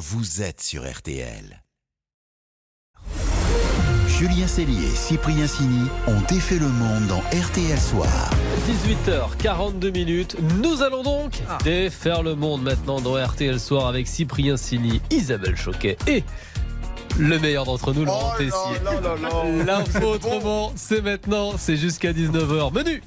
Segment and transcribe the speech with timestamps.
[0.00, 1.62] vous êtes sur RTL.
[4.08, 8.30] Julien Cellier et Cyprien Sini ont défait le monde dans RTL Soir.
[8.66, 10.36] 18h42 minutes.
[10.62, 11.58] Nous allons donc Ah.
[11.64, 16.24] défaire le monde maintenant dans RTL Soir avec Cyprien Sini, Isabelle Choquet et
[17.18, 18.80] le meilleur d'entre nous, Laurent Tessier.
[19.66, 22.72] L'info autrement, c'est maintenant, c'est jusqu'à 19h.
[22.72, 23.02] Menu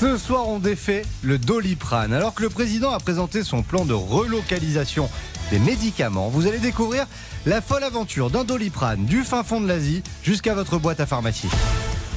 [0.00, 2.12] Ce soir, on défait le Doliprane.
[2.12, 5.08] Alors que le président a présenté son plan de relocalisation
[5.50, 7.06] des médicaments, vous allez découvrir
[7.46, 11.48] la folle aventure d'un Doliprane du fin fond de l'Asie jusqu'à votre boîte à pharmacie.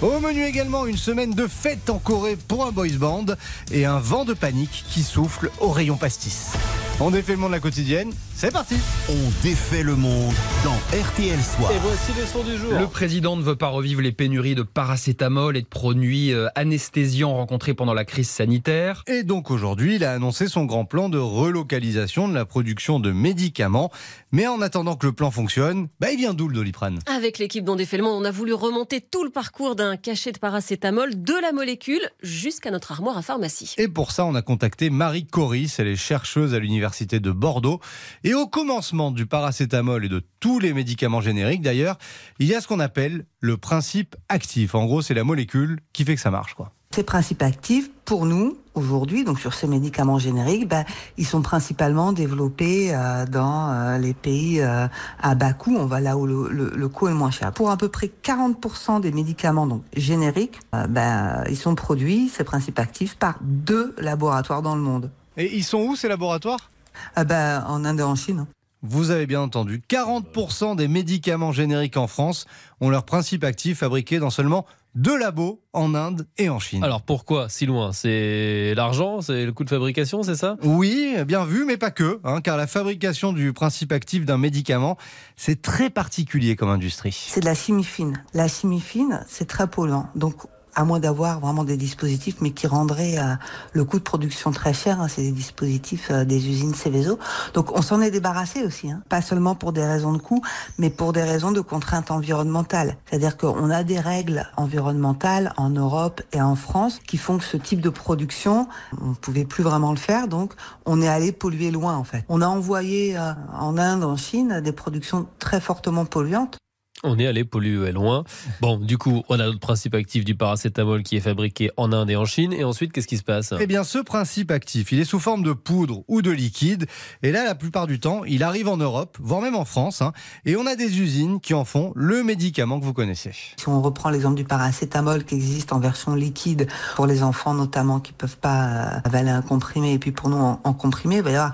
[0.01, 3.25] Au menu également une semaine de fête en Corée pour un boys band
[3.71, 6.53] et un vent de panique qui souffle au rayon pastis.
[6.99, 8.73] On défait le monde de la quotidienne, c'est parti
[9.07, 10.33] On défait le monde
[10.63, 11.71] dans RTL Soir.
[11.71, 12.73] Et voici les sons du jour.
[12.73, 17.35] Le président ne veut pas revivre les pénuries de paracétamol et de produits euh, anesthésiants
[17.35, 19.03] rencontrés pendant la crise sanitaire.
[19.05, 23.11] Et donc aujourd'hui, il a annoncé son grand plan de relocalisation de la production de
[23.11, 23.91] médicaments.
[24.31, 26.97] Mais en attendant que le plan fonctionne, bah il vient d'où le Doliprane?
[27.05, 30.31] Avec l'équipe dont défait le monde, on a voulu remonter tout le parcours d'un cachet
[30.31, 33.75] de paracétamol, de la molécule, jusqu'à notre armoire à pharmacie.
[33.77, 36.86] Et pour ça, on a contacté Marie Coris, elle est chercheuse à l'université
[37.19, 37.79] de Bordeaux.
[38.23, 41.97] Et au commencement du paracétamol et de tous les médicaments génériques d'ailleurs,
[42.39, 44.75] il y a ce qu'on appelle le principe actif.
[44.75, 46.71] En gros, c'est la molécule qui fait que ça marche, quoi.
[46.95, 50.85] Ces principes actifs, pour nous, aujourd'hui, donc sur ces médicaments génériques, ben,
[51.17, 54.87] ils sont principalement développés euh, dans euh, les pays euh,
[55.21, 57.51] à bas coût, on va là où le, le- le coût est le moins cher.
[57.51, 62.79] Pour à peu près 40% des médicaments donc génériques, ben, ils sont produits, ces principes
[62.79, 65.11] actifs, par deux laboratoires dans le monde.
[65.35, 66.71] Et ils sont où ces laboratoires?
[67.15, 68.39] Ah ben, en Inde et en Chine.
[68.39, 68.47] hein.
[68.83, 72.45] Vous avez bien entendu, 40% des médicaments génériques en France
[72.79, 76.83] ont leur principe actif fabriqué dans seulement deux labos en Inde et en Chine.
[76.83, 77.91] Alors pourquoi si loin?
[77.91, 80.57] C'est l'argent C'est le coût de fabrication, c'est ça?
[80.63, 84.95] Oui, bien vu, mais pas que, hein, car la fabrication du principe actif d'un médicament,
[85.35, 87.27] c'est très particulier comme industrie.
[87.29, 88.23] C'est de la chimie fine.
[88.35, 90.07] La chimie fine, c'est très polluant.
[90.15, 90.35] Donc,
[90.77, 93.33] à moins d'avoir vraiment des dispositifs, mais qui rendraient euh,
[93.73, 97.17] le coût de production très cher, hein, c'est des dispositifs euh, des usines Céveso.
[97.55, 99.01] Donc, on s'en est débarrassé aussi, hein.
[99.09, 100.41] pas seulement pour des raisons de coût,
[100.77, 102.95] mais pour des raisons de contraintes environnementales.
[103.09, 107.57] C'est-à-dire qu'on a des règles environnementales en Europe et en France qui font que ce
[107.57, 108.67] type de production,
[109.01, 110.53] on ne pouvait plus vraiment le faire, donc
[110.85, 112.23] on est allé polluer loin en fait.
[112.29, 116.59] On a envoyé euh, en Inde, en Chine, des productions très fortement polluantes.
[117.03, 118.23] On est allé polluer loin.
[118.59, 122.09] Bon, du coup, on a notre principe actif du paracétamol qui est fabriqué en Inde
[122.09, 122.53] et en Chine.
[122.53, 123.53] Et ensuite, qu'est-ce qui se passe?
[123.59, 126.87] Eh bien, ce principe actif, il est sous forme de poudre ou de liquide.
[127.21, 130.01] Et là, la plupart du temps, il arrive en Europe, voire même en France.
[130.01, 130.11] hein,
[130.45, 133.31] et on a des usines qui en font le médicament que vous connaissez.
[133.57, 137.99] Si on reprend l'exemple du paracétamol qui existe en version liquide pour les enfants notamment
[137.99, 141.29] qui peuvent pas avaler un comprimé et puis pour nous en, en comprimé, il va
[141.31, 141.53] y avoir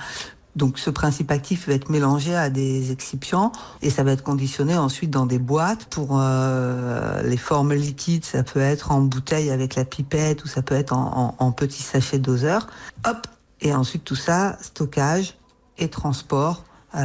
[0.55, 4.77] donc ce principe actif va être mélangé à des excipients et ça va être conditionné
[4.77, 8.25] ensuite dans des boîtes pour euh, les formes liquides.
[8.25, 11.51] Ça peut être en bouteille avec la pipette ou ça peut être en, en, en
[11.51, 12.67] petits sachets doseurs.
[13.07, 13.27] Hop
[13.61, 15.35] et ensuite tout ça stockage
[15.79, 16.63] et transport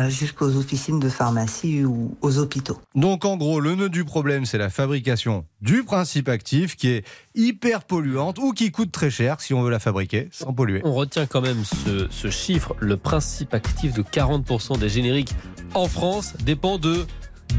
[0.09, 2.78] jusqu'aux officines de pharmacie ou aux hôpitaux.
[2.94, 7.04] Donc, en gros, le nœud du problème, c'est la fabrication du principe actif qui est
[7.34, 10.81] hyper polluante ou qui coûte très cher si on veut la fabriquer sans polluer.
[10.84, 12.75] On retient quand même ce, ce chiffre.
[12.81, 15.34] Le principe actif de 40% des génériques
[15.75, 17.06] en France dépend de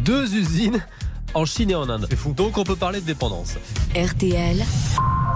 [0.04, 0.82] deux usines
[1.34, 2.08] en Chine et en Inde.
[2.36, 3.56] Donc on peut parler de dépendance.
[3.96, 4.64] RTL,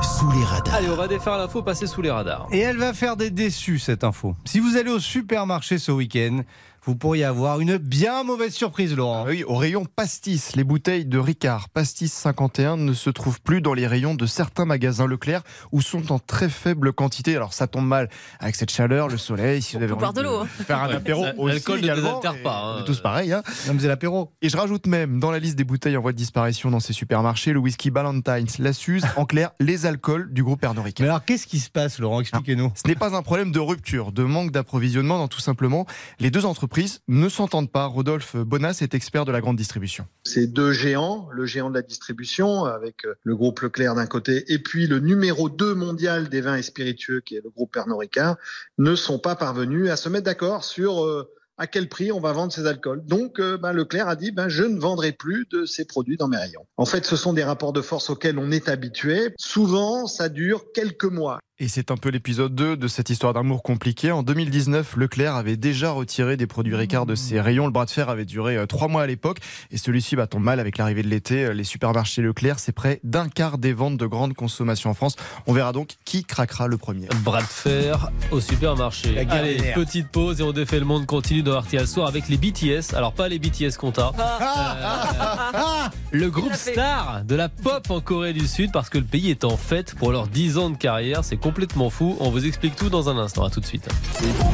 [0.02, 0.76] Sous les radars.
[0.76, 2.48] Allez, on va défaire l'info, passer sous les radars.
[2.52, 4.36] Et elle va faire des déçus, cette info.
[4.46, 6.42] Si vous allez au supermarché ce week-end,
[6.86, 9.24] vous pourriez avoir une bien mauvaise surprise, Laurent.
[9.26, 13.62] Ah Oui, au rayon pastis, les bouteilles de Ricard Pastis 51 ne se trouvent plus
[13.62, 17.38] dans les rayons de certains magasins Leclerc où sont en très faible quantité.
[17.38, 18.10] Alors ça tombe mal
[18.42, 20.48] avec cette chaleur, le soleil, si vous avez envie de l'eau, hein.
[20.68, 22.76] faire un apéro aussi l'alcool ne également, désaltère et pas, hein.
[22.78, 23.32] On est tous pareils.
[23.32, 23.44] Hein.
[23.48, 24.34] C'est l'apéro.
[24.42, 26.94] Et je rajoute même dans la liste des bouteilles en voie de disparition dans ces
[26.94, 31.06] supermarchés le whisky Ballantines, la Suze, en clair les alcools du groupe Pernod Mais Ricard.
[31.06, 32.20] alors, qu'est-ce qui se passe, Laurent?
[32.20, 32.74] Expliquez-nous.
[32.76, 35.86] Ce n'est pas un problème de rupture, de manque d'approvisionnement, non, tout simplement.
[36.20, 36.73] Les deux entreprises
[37.08, 37.86] ne s'entendent pas.
[37.86, 40.08] Rodolphe Bonas est expert de la grande distribution.
[40.24, 44.52] Ces deux géants, le géant de la distribution avec euh, le groupe Leclerc d'un côté
[44.52, 48.00] et puis le numéro 2 mondial des vins et spiritueux qui est le groupe Pernod
[48.00, 48.38] Ricard,
[48.78, 52.32] ne sont pas parvenus à se mettre d'accord sur euh, à quel prix on va
[52.32, 53.06] vendre ces alcools.
[53.06, 56.28] Donc euh, ben, Leclerc a dit ben, je ne vendrai plus de ces produits dans
[56.28, 56.66] mes rayons.
[56.78, 59.34] En fait, ce sont des rapports de force auxquels on est habitué.
[59.38, 61.40] Souvent, ça dure quelques mois.
[61.60, 64.12] Et c'est un peu l'épisode 2 de cette histoire d'amour compliqué.
[64.12, 67.68] En 2019, Leclerc avait déjà retiré des produits Ricard de ses rayons.
[67.68, 69.38] Le bras de fer avait duré euh, trois mois à l'époque.
[69.70, 71.46] Et celui-ci va tombe mal avec l'arrivée de l'été.
[71.46, 75.16] Euh, les supermarchés Leclerc, c'est près d'un quart des ventes de grande consommation en France.
[75.46, 77.08] On verra donc qui craquera le premier.
[77.24, 79.20] Bras de fer au supermarché.
[79.30, 82.96] Allez, petite pause et on défait le monde continue dans RTL Soir avec les BTS.
[82.96, 84.12] Alors pas les BTS Conta.
[84.18, 86.72] Ah, Le groupe à fait.
[86.72, 89.94] star de la pop en Corée du Sud parce que le pays est en fête
[89.94, 91.24] pour leurs 10 ans de carrière.
[91.24, 92.16] C'est complètement fou.
[92.22, 93.44] On vous explique tout dans un instant.
[93.44, 93.88] À tout de suite.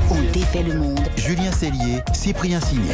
[0.09, 0.99] On défait le monde.
[1.15, 2.91] Julien Cellier, Cyprien Signé.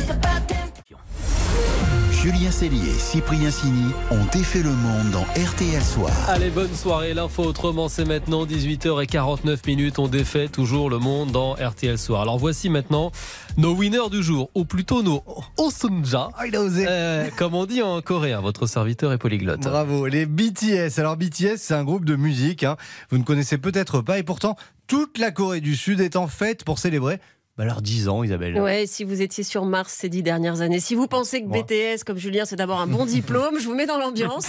[2.25, 6.12] Julien Cellier, Cyprien Signy ont défait le monde dans RTL Soir.
[6.27, 7.13] Allez, bonne soirée.
[7.13, 10.00] L'info autrement, c'est maintenant 18h49 minutes.
[10.00, 12.24] On défait toujours le monde dans RTL Soir.
[12.24, 13.12] Alors voici maintenant
[13.57, 15.24] nos winners du jour, ou plutôt nos
[15.60, 16.30] Osunja.
[16.36, 16.88] Ah, il a osé.
[16.89, 19.62] Euh, comme on dit en coréen, votre serviteur est polyglotte.
[19.62, 20.98] Bravo, les BTS.
[20.98, 22.63] Alors BTS, c'est un groupe de musique.
[22.63, 22.75] hein.
[23.12, 24.57] Vous ne connaissez peut-être pas, et pourtant
[24.88, 27.19] toute la Corée du Sud est en fête pour célébrer
[27.57, 28.59] bah, leurs 10 ans, Isabelle.
[28.59, 31.63] Ouais, si vous étiez sur Mars ces dix dernières années, si vous pensez que Moi.
[31.63, 34.45] BTS, comme Julien, c'est d'abord un bon diplôme, je vous mets dans l'ambiance.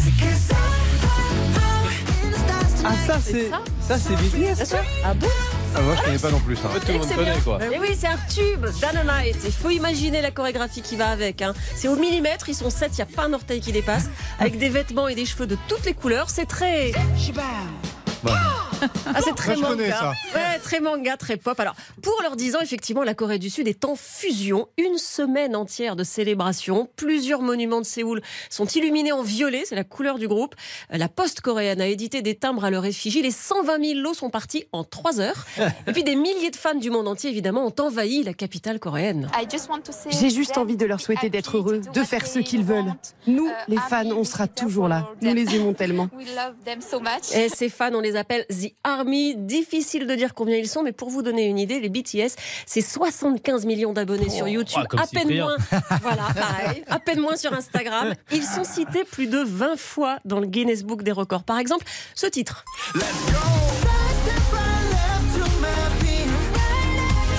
[2.89, 3.51] Ah ça c'est-
[3.81, 4.77] ça c'est BTS.
[5.05, 5.27] Ah bon?
[5.75, 6.69] Ah, moi, je connais pas non plus ça.
[6.69, 7.59] Tout le monde connaît quoi.
[7.59, 9.37] Mais oui, c'est un tube, Dynamite.
[9.45, 11.43] Il faut imaginer la chorégraphie qui va avec.
[11.43, 11.53] hein.
[11.75, 14.09] C'est au millimètre, ils sont sept, il n'y a pas un orteil qui dépasse.
[14.39, 16.31] Avec des vêtements et des cheveux de toutes les couleurs.
[16.31, 16.93] C'est très.
[19.07, 20.13] Ah, c'est très Moi, je connais manga.
[20.35, 21.59] Ouais, très manga, très pop.
[21.61, 24.69] Alors, pour leurs 10 ans, effectivement, la Corée du Sud est en fusion.
[24.79, 26.89] Une semaine entière de célébration.
[26.97, 30.55] Plusieurs monuments de Séoul sont illuminés en violet, c'est la couleur du groupe.
[30.93, 33.23] Euh, La poste coréenne a édité des timbres à leur effigie.
[33.23, 35.47] Les 120 000 lots sont partis en 3 heures.
[35.87, 39.29] Et puis, des milliers de fans du monde entier, évidemment, ont envahi la capitale coréenne.
[40.11, 42.93] J'ai juste envie de leur souhaiter d'être heureux, de faire ce qu'ils veulent.
[43.27, 45.09] Nous, les fans, on sera toujours là.
[45.23, 46.09] Nous les aimons tellement.
[47.35, 49.35] Et ces fans, on les appelle The Army.
[49.37, 52.37] Difficile de dire combien ils sont, mais pour vous donner une idée, les BTS,
[52.67, 55.45] c'est 75 millions d'abonnés sur YouTube, ah, à peine Cyprien.
[55.45, 55.57] moins.
[56.03, 58.15] Voilà, pareil, à peine moins sur Instagram.
[58.33, 61.45] Ils sont cités plus de 20 fois dans le Guinness Book des records.
[61.45, 61.85] Par exemple,
[62.15, 62.65] ce titre.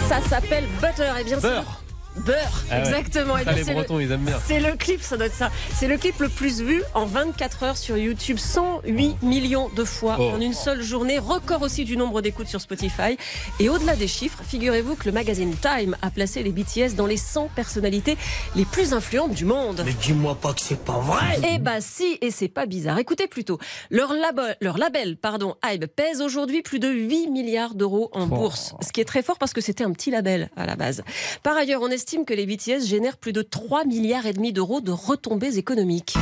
[0.08, 1.12] Ça s'appelle Butter.
[1.20, 1.82] Et bien, c'est Beurre.
[2.26, 2.80] Beurre, Ah ouais.
[2.82, 3.38] exactement.
[3.38, 4.40] Et les c'est le- Bretons, ils aiment bien.
[4.46, 5.52] c'est le clip, ça doit être ça.
[5.76, 10.18] C'est le clip le plus vu en 24 heures sur YouTube, 108 millions de fois
[10.20, 10.32] Oh.
[10.36, 13.18] en une seule journée, record aussi du nombre d'écoutes sur Spotify.
[13.60, 17.18] Et au-delà des chiffres, figurez-vous que le magazine Time a placé les BTS dans les
[17.18, 18.18] 100 personnalités
[18.56, 19.84] les plus influentes du monde.
[19.86, 22.98] Mais dis-moi pas que c'est pas vrai Eh bah si, et c'est pas bizarre.
[23.00, 23.60] Écoutez plutôt,
[23.92, 28.74] leur, labo- leur label, pardon, Hybe, pèse aujourd'hui plus de 8 milliards d'euros en bourse.
[28.82, 31.04] Ce qui est très fort parce que c'était un petit label à la base.
[31.44, 34.80] Par ailleurs, on estime que les BTS génèrent plus de 3 milliards et demi d'euros
[34.80, 36.14] de retombées économiques.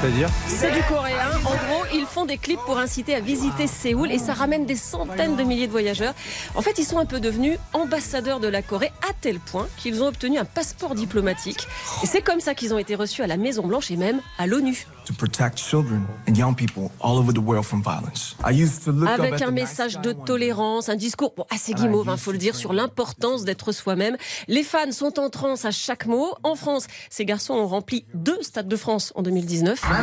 [0.00, 1.28] C'est-à-dire C'est du coréen.
[1.44, 4.74] En gros, ils font des clips pour inciter à visiter Séoul et ça ramène des
[4.74, 6.14] centaines de milliers de voyageurs.
[6.54, 10.02] En fait, ils sont un peu devenus ambassadeurs de la Corée à tel point qu'ils
[10.02, 11.68] ont obtenu un passeport diplomatique.
[12.02, 14.46] Et c'est comme ça qu'ils ont été reçus à la Maison Blanche et même à
[14.46, 18.36] l'ONU to protect children and young people all over the world from violence.
[18.44, 21.46] I used to look up Avec at un the message de tolérance, un discours bon,
[21.50, 24.16] assez guimauve, il faut le dire, sur l'importance d'être soi-même.
[24.48, 26.34] Les fans sont en transe à chaque mot.
[26.42, 29.80] En France, ces garçons ont rempli deux stades de France en 2019.
[29.80, 29.98] Paris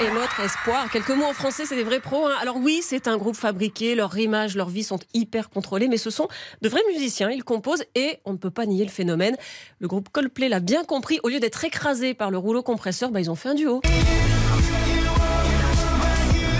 [0.00, 0.88] est notre espoir.
[0.92, 2.26] Quelques mots en français, c'est des vrais pros.
[2.26, 2.34] hein.
[2.40, 6.10] Alors oui, c'est un groupe fabriqué, leur image, leur vie sont hyper contrôlées, mais ce
[6.10, 6.28] sont
[6.62, 7.30] de vrais musiciens.
[7.30, 9.36] Ils composent et on ne peut pas nier le phénomène.
[9.80, 11.18] Le groupe Coldplay l'a bien compris.
[11.24, 13.80] Au lieu d'être écrasé par le rouleau compresseur, bah, ils ont fait un duo.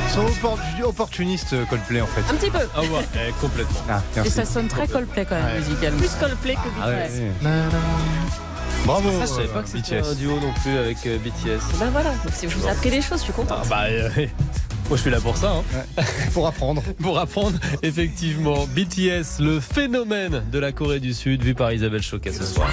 [0.07, 2.23] Ils sont oppor- opportunistes, euh, Coldplay, en fait.
[2.33, 2.59] Un petit peu.
[2.75, 3.79] Ah ouais, eh, complètement.
[3.89, 5.99] Ah, Et ça sonne très Coldplay quand même, musicalement.
[5.99, 7.44] Plus Coldplay que Ah ouais, BTS.
[7.44, 8.47] ouais.
[8.89, 9.11] Bravo.
[9.11, 11.79] Ça, je savais pas que c'était un duo non plus avec euh, BTS.
[11.79, 13.59] Ben voilà, Donc, si je vous ai appris des choses, je suis contente.
[13.63, 14.09] Ah bah, euh,
[14.89, 15.53] moi je suis là pour ça.
[15.99, 16.03] hein.
[16.33, 16.83] Pour apprendre.
[17.03, 22.33] Pour apprendre, effectivement, BTS, le phénomène de la Corée du Sud, vu par Isabelle Choquet
[22.33, 22.69] ce soir.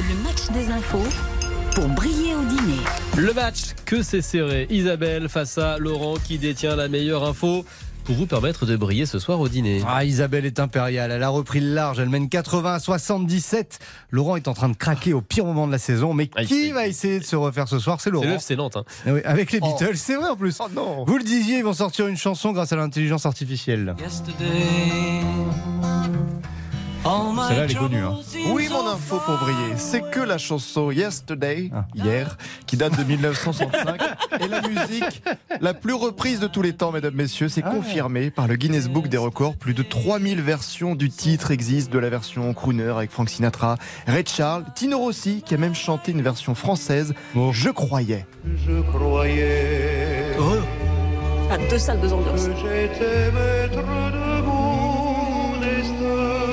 [0.00, 1.06] Le match des infos
[1.76, 2.80] pour briller au dîner.
[3.16, 4.66] Le match, que c'est serré.
[4.70, 7.64] Isabelle face à Laurent qui détient la meilleure info
[8.04, 9.82] pour vous permettre de briller ce soir au dîner.
[9.86, 11.10] Ah, Isabelle est impériale.
[11.12, 12.00] Elle a repris le large.
[12.00, 13.78] Elle mène 80 à 77.
[14.10, 16.12] Laurent est en train de craquer au pire moment de la saison.
[16.14, 18.00] Mais Aïe, qui va essayer de se refaire ce soir?
[18.00, 18.34] C'est C'est Laurent.
[18.34, 18.76] FC Nantes.
[18.76, 18.84] hein.
[19.06, 19.66] Ah oui, avec les Oh.
[19.78, 20.58] Beatles, c'est vrai en plus.
[20.60, 23.94] Oh non Vous le disiez, ils vont sortir une chanson grâce à l'intelligence artificielle.
[27.50, 27.98] Celle-là, elle est connue.
[28.02, 28.14] Hein.
[28.50, 31.84] Oui, mon info pour briller, c'est que la chanson Yesterday, Ah.
[31.94, 34.00] hier, qui date de 1965,
[34.40, 35.22] est la musique
[35.60, 37.48] la plus reprise de tous les temps, mesdames, messieurs.
[37.48, 37.76] C'est Ah ouais.
[37.76, 39.56] confirmé par le Guinness Book des records.
[39.56, 43.76] Plus de 3000 versions du titre existent, de la version crooner avec Frank Sinatra,
[44.06, 47.14] Ray Charles, Tino Rossi, qui a même chanté une version française,
[47.52, 48.26] Je croyais.
[48.66, 50.36] Je croyais
[51.68, 52.46] deux salles, deux ambiances.
[52.46, 53.89] que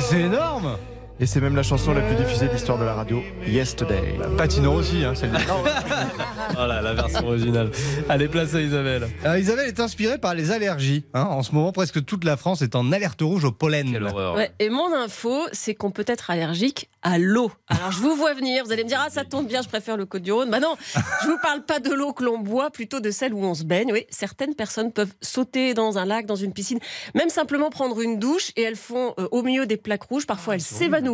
[0.09, 0.77] C'est énorme
[1.19, 4.19] Et c'est même la chanson la plus diffusée de l'histoire de la radio, Yesterday.
[4.37, 5.39] Patino aussi, hein, celle-là.
[6.53, 7.71] Voilà, la version originale.
[8.07, 9.07] Allez, place à Isabelle.
[9.23, 11.05] Alors, Isabelle est inspirée par les allergies.
[11.13, 11.23] hein.
[11.23, 13.91] En ce moment, presque toute la France est en alerte rouge au pollen.
[13.91, 14.35] Quelle horreur.
[14.35, 17.51] Ouais, et mon info, c'est qu'on peut être allergique à l'eau.
[17.67, 19.97] Alors je vous vois venir, vous allez me dire ah ça tombe bien, je préfère
[19.97, 20.49] le Côte du Rhône.
[20.49, 20.75] Bah non,
[21.21, 23.63] je vous parle pas de l'eau que l'on boit, plutôt de celle où on se
[23.63, 23.91] baigne.
[23.93, 26.79] Oui, certaines personnes peuvent sauter dans un lac, dans une piscine,
[27.13, 30.25] même simplement prendre une douche et elles font euh, au milieu des plaques rouges.
[30.25, 31.06] Parfois elles s'évanouissent.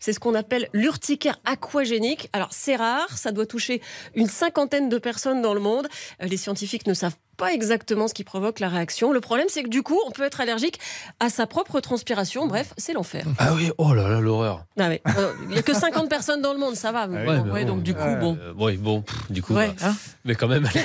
[0.00, 2.28] C'est ce qu'on appelle l'urticaire aquagénique.
[2.32, 3.80] Alors c'est rare, ça doit toucher
[4.14, 5.88] une cinquantaine de personnes dans le monde.
[6.22, 9.12] Euh, Les scientifiques ne savent pas exactement ce qui provoque la réaction.
[9.12, 10.78] Le problème, c'est que du coup, on peut être allergique
[11.20, 12.46] à sa propre transpiration.
[12.46, 13.24] Bref, c'est l'enfer.
[13.38, 14.64] Ah oui, oh là là, l'horreur.
[14.78, 14.88] Ah.
[15.18, 17.06] Euh, Il n'y a que 50 personnes dans le monde, ça va.
[17.06, 17.66] Bon, ouais, bon.
[17.66, 18.38] donc du coup, bon.
[18.40, 19.54] Euh, oui, bon, pff, du coup.
[19.54, 19.94] Ouais, bah, hein.
[20.24, 20.68] mais quand même.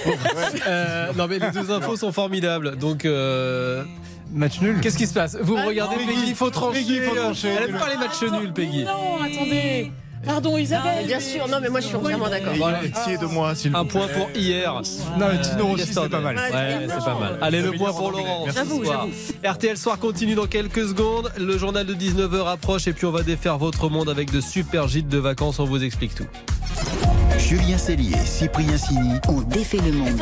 [0.67, 2.75] Euh, non, mais les deux infos sont formidables.
[2.77, 3.05] Donc.
[4.31, 4.79] Match nul.
[4.81, 6.79] Qu'est-ce qui se passe Vous me Ah regardez, non, Peggy, il faut trancher.
[6.79, 7.49] Peggy, il faut trancher.
[7.49, 8.83] Elle aime pas les matchs nuls, Peggy.
[8.85, 9.91] Non, attendez.
[10.25, 11.07] Pardon, Isabelle.
[11.07, 12.51] bien sûr, non, mais moi je suis entièrement d'accord.
[12.81, 13.99] Pitié de moi, s'il un vous plaît.
[13.99, 14.73] point pour hier.
[15.17, 16.35] Non, mais Tino aussi, c'est pas mal.
[16.35, 17.37] Ouais, c'est pas mal.
[17.41, 18.45] Allez, le point pour Laurent.
[18.53, 18.83] J'avoue.
[19.45, 21.31] RTL Soir continue dans quelques secondes.
[21.37, 24.89] Le journal de 19h approche et puis on va défaire votre monde avec de super
[24.89, 25.57] gîtes de vacances.
[25.59, 26.27] On vous explique tout.
[27.37, 29.13] Julien Cellier et Cyprien Sini.
[29.29, 30.21] On défait le monde.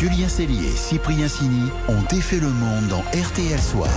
[0.00, 3.88] Julien Cellier et Cyprien Sini ont défait le monde dans RTL Soir.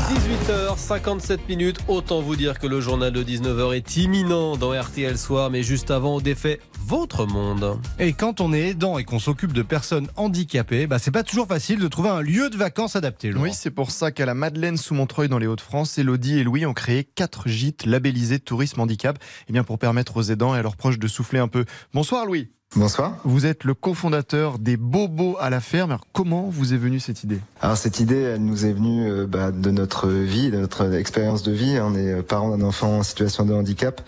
[0.47, 1.79] 18h57 minutes.
[1.87, 5.89] Autant vous dire que le journal de 19h est imminent dans RTL Soir, mais juste
[5.89, 7.79] avant, on défait votre monde.
[7.97, 11.47] Et quand on est aidant et qu'on s'occupe de personnes handicapées, bah, c'est pas toujours
[11.47, 13.31] facile de trouver un lieu de vacances adapté.
[13.31, 13.45] Laurent.
[13.45, 16.65] Oui, c'est pour ça qu'à la Madeleine sous Montreuil dans les Hauts-de-France, Elodie et Louis
[16.67, 19.17] ont créé quatre gîtes labellisés tourisme handicap,
[19.49, 21.65] et bien pour permettre aux aidants et à leurs proches de souffler un peu.
[21.93, 22.49] Bonsoir Louis.
[22.75, 23.15] Bonsoir.
[23.23, 25.91] Vous êtes le cofondateur des Bobos à la ferme.
[25.91, 27.39] Alors comment vous est venue cette idée?
[27.61, 31.43] Alors cette idée, elle nous est venue euh, bah, de notre vie, de notre expérience
[31.43, 31.79] de vie.
[31.81, 34.01] On est euh, parents d'un enfant en situation de handicap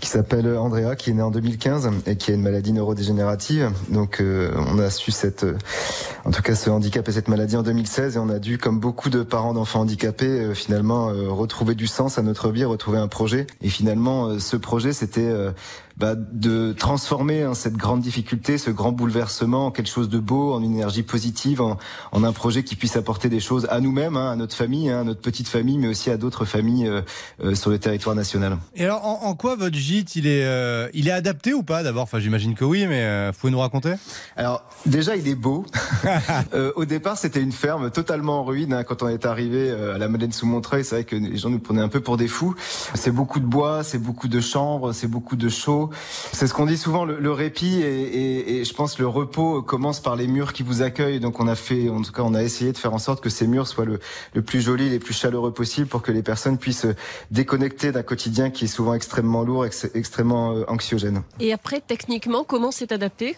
[0.00, 3.70] qui s'appelle Andrea, qui est né en 2015 et qui a une maladie neurodégénérative.
[3.88, 5.56] Donc euh, on a su cette, euh,
[6.26, 8.80] en tout cas ce handicap et cette maladie en 2016 et on a dû, comme
[8.80, 13.46] beaucoup de parents d'enfants handicapés, finalement retrouver du sens à notre vie, retrouver un projet.
[13.62, 15.50] Et finalement, ce projet, c'était euh,
[15.96, 20.52] bah, de transformer hein, cette grande difficulté, ce grand bouleversement en quelque chose de beau,
[20.52, 21.78] en une énergie positive, en,
[22.12, 25.00] en un projet qui puisse apporter des choses à nous-mêmes, hein, à notre famille, hein,
[25.00, 27.02] à notre petite famille, mais aussi à d'autres familles euh,
[27.42, 28.58] euh, sur le territoire national.
[28.74, 31.82] Et alors, en, en quoi votre gîte, il est, euh, il est adapté ou pas
[31.82, 32.02] d'abord?
[32.02, 33.94] Enfin, j'imagine que oui, mais euh, vous pouvez nous raconter?
[34.36, 35.64] Alors déjà, il est beau.
[36.52, 38.72] Euh, au départ, c'était une ferme totalement en ruine.
[38.72, 38.84] hein.
[38.84, 41.50] Quand on est arrivé euh, à la Madeleine sous Montreuil, c'est vrai que les gens
[41.50, 42.54] nous prenaient un peu pour des fous.
[42.94, 45.83] C'est beaucoup de bois, c'est beaucoup de chambres, c'est beaucoup de chaux.
[46.32, 50.26] C'est ce qu'on dit souvent, le, répit et, je pense le repos commence par les
[50.26, 51.20] murs qui vous accueillent.
[51.20, 53.30] Donc on a fait, en tout cas, on a essayé de faire en sorte que
[53.30, 56.86] ces murs soient le, plus jolis, les plus chaleureux possible pour que les personnes puissent
[57.30, 61.22] déconnecter d'un quotidien qui est souvent extrêmement lourd, ex- extrêmement euh, anxiogène.
[61.40, 63.36] Et après, techniquement, comment c'est adapté?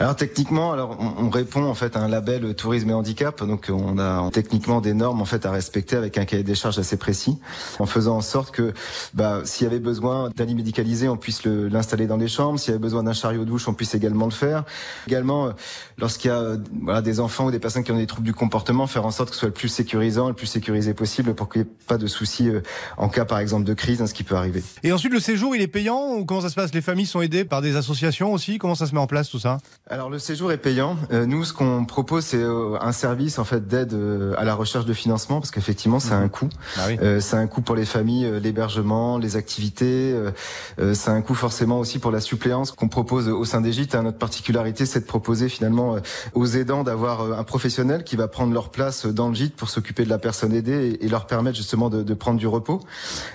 [0.00, 3.42] Alors techniquement, alors on, on répond en fait à un label euh, tourisme et handicap,
[3.44, 6.54] donc euh, on a techniquement des normes en fait à respecter avec un cahier des
[6.56, 7.38] charges assez précis,
[7.78, 8.72] en faisant en sorte que
[9.14, 12.70] bah, s'il y avait besoin d'un médicalisé, on puisse le- l'installer dans les chambres, s'il
[12.70, 14.64] y avait besoin d'un chariot de douche, on puisse également le faire.
[15.06, 15.50] Également, euh,
[15.98, 18.86] lorsqu'il y a voilà, des enfants ou des personnes qui ont des troubles du comportement,
[18.88, 21.62] faire en sorte que ce soit le plus sécurisant, le plus sécurisé possible pour qu'il
[21.62, 22.50] n'y ait pas de soucis
[22.96, 24.64] en cas par exemple de crise, hein, ce qui peut arriver.
[24.82, 26.74] Et ensuite, le séjour, il est payant ou comment ça se passe?
[26.74, 28.58] Les familles sont aidées par des associations aussi?
[28.58, 29.41] Comment ça se met en place tout ça?
[29.90, 30.96] Alors le séjour est payant.
[31.12, 34.54] Euh, nous, ce qu'on propose, c'est euh, un service en fait d'aide euh, à la
[34.54, 36.48] recherche de financement, parce qu'effectivement, c'est un coût.
[36.78, 36.98] Ah oui.
[37.02, 40.12] Euh, c'est un coût pour les familles, l'hébergement, les activités.
[40.12, 40.30] euh,
[40.78, 43.94] euh, c'est un coût forcément aussi pour la suppléance qu'on propose au sein des gîtes.
[43.94, 44.02] hein.
[44.02, 45.96] Notre particularité, c'est de proposer finalement
[46.34, 50.04] aux aidants d'avoir un professionnel qui va prendre leur place dans le gîte pour s'occuper
[50.04, 52.80] de la personne aidée et, leur permettre justement de, de prendre du repos.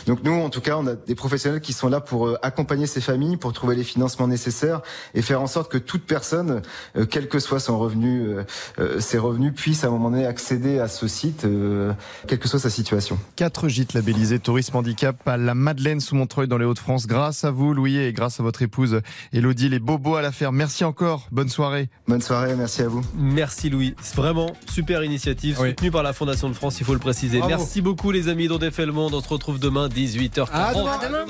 [0.07, 3.01] Donc nous, en tout cas, on a des professionnels qui sont là pour accompagner ces
[3.01, 4.81] familles, pour trouver les financements nécessaires
[5.13, 6.61] et faire en sorte que tout toute personne,
[6.95, 8.43] euh, quel que soit son revenu, euh,
[8.79, 11.93] euh, ses revenus, puisse à un moment donné accéder à ce site, euh,
[12.27, 13.17] quelle que soit sa situation.
[13.35, 17.07] Quatre gîtes labellisés Tourisme Handicap à la Madeleine sous Montreuil dans les Hauts-de-France.
[17.07, 19.01] Grâce à vous, Louis, et grâce à votre épouse
[19.33, 20.55] Elodie, les bobos à la ferme.
[20.55, 21.27] Merci encore.
[21.31, 21.89] Bonne soirée.
[22.07, 23.01] Bonne soirée, merci à vous.
[23.15, 23.95] Merci Louis.
[24.01, 25.69] C'est Vraiment, super initiative, Oui.
[25.69, 27.39] soutenue par la Fondation de France, il faut le préciser.
[27.39, 27.55] Bravo.
[27.55, 29.13] Merci beaucoup les amis d'On défait le monde.
[29.13, 30.49] On se retrouve demain, 18h30.
[30.51, 30.91] À demain.
[30.91, 31.25] À demain.